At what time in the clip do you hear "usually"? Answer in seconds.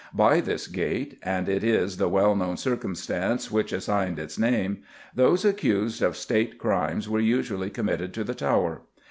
7.19-7.69